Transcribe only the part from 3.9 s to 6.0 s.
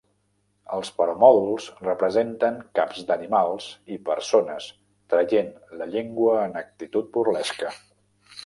i persones traient la